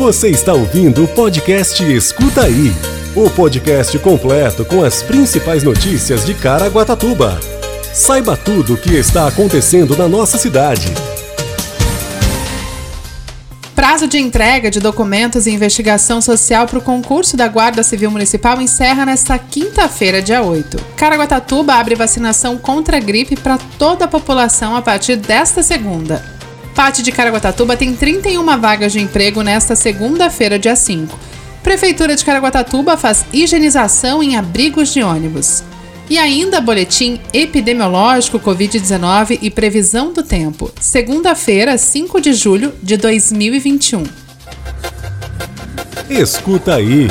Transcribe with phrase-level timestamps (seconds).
[0.00, 2.72] Você está ouvindo o podcast Escuta Aí
[3.14, 7.38] o podcast completo com as principais notícias de Caraguatatuba.
[7.92, 10.86] Saiba tudo o que está acontecendo na nossa cidade.
[13.76, 18.58] Prazo de entrega de documentos e investigação social para o concurso da Guarda Civil Municipal
[18.58, 20.78] encerra nesta quinta-feira, dia 8.
[20.96, 26.39] Caraguatatuba abre vacinação contra a gripe para toda a população a partir desta segunda.
[26.74, 31.18] Pate de Caraguatatuba tem 31 vagas de emprego nesta segunda-feira, dia 5.
[31.62, 35.62] Prefeitura de Caraguatatuba faz higienização em abrigos de ônibus.
[36.08, 40.72] E ainda boletim epidemiológico Covid-19 e previsão do tempo.
[40.80, 44.02] Segunda-feira, 5 de julho de 2021.
[46.08, 47.06] Escuta aí.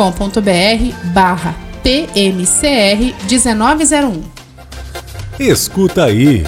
[1.13, 4.25] barra PMCR 1901.
[5.39, 6.45] Escuta aí.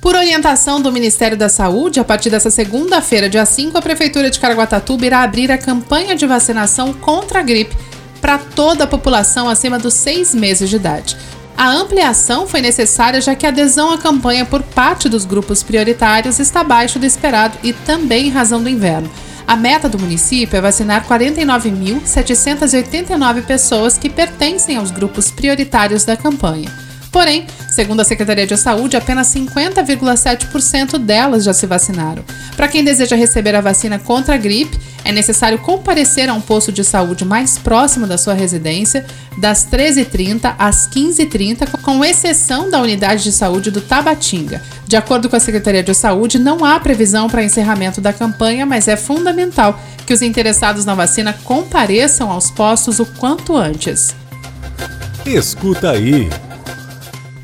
[0.00, 4.40] Por orientação do Ministério da Saúde, a partir dessa segunda-feira, dia 5, a Prefeitura de
[4.40, 7.76] Caraguatatuba irá abrir a campanha de vacinação contra a gripe
[8.18, 11.14] para toda a população acima dos seis meses de idade.
[11.54, 16.38] A ampliação foi necessária já que a adesão à campanha por parte dos grupos prioritários
[16.38, 19.10] está abaixo do esperado e também em razão do inverno.
[19.46, 26.68] A meta do município é vacinar 49.789 pessoas que pertencem aos grupos prioritários da campanha.
[27.12, 32.24] Porém, segundo a Secretaria de Saúde, apenas 50,7% delas já se vacinaram.
[32.56, 36.72] Para quem deseja receber a vacina contra a gripe, é necessário comparecer a um posto
[36.72, 39.06] de saúde mais próximo da sua residência,
[39.38, 44.60] das 13h30 às 15h30, com exceção da unidade de saúde do Tabatinga.
[44.84, 48.88] De acordo com a Secretaria de Saúde, não há previsão para encerramento da campanha, mas
[48.88, 54.12] é fundamental que os interessados na vacina compareçam aos postos o quanto antes.
[55.24, 56.28] Escuta aí.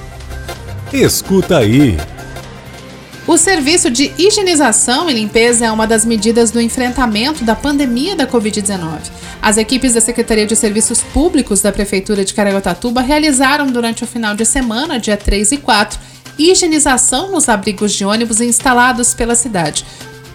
[0.94, 1.98] Escuta aí.
[3.28, 8.26] O serviço de higienização e limpeza é uma das medidas do enfrentamento da pandemia da
[8.26, 9.00] Covid-19.
[9.42, 14.34] As equipes da Secretaria de Serviços Públicos da Prefeitura de Caraguatatuba realizaram durante o final
[14.34, 16.00] de semana, dia 3 e 4,
[16.40, 19.86] higienização nos abrigos de ônibus instalados pela cidade.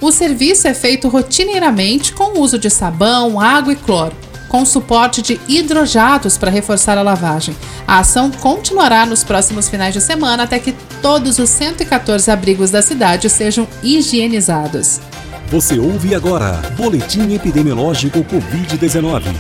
[0.03, 4.15] O serviço é feito rotineiramente com o uso de sabão, água e cloro
[4.53, 7.57] com suporte de hidrojatos para reforçar a lavagem.
[7.87, 12.83] A ação continuará nos próximos finais de semana até que todos os 114 abrigos da
[12.83, 15.01] cidade sejam higienizados.
[15.49, 19.35] Você ouve agora Boletim Epidemiológico Covid-19.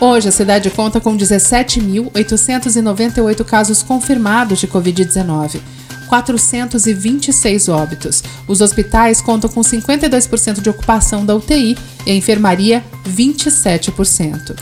[0.00, 5.60] Hoje, a cidade conta com 17.898 casos confirmados de Covid-19.
[6.06, 8.22] 426 óbitos.
[8.48, 11.76] Os hospitais contam com 52% de ocupação da UTI
[12.06, 14.56] e a enfermaria 27%.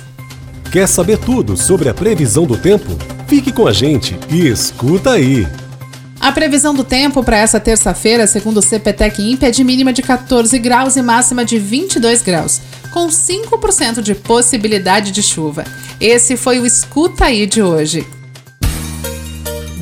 [0.71, 2.99] Quer saber tudo sobre a previsão do tempo?
[3.29, 5.47] Fique com a gente e escuta aí!
[6.21, 10.03] A previsão do tempo para essa terça-feira, segundo o CPTEC INPE, é de mínima de
[10.03, 15.65] 14 graus e máxima de 22 graus, com 5% de possibilidade de chuva.
[16.01, 18.07] Esse foi o Escuta Aí de hoje.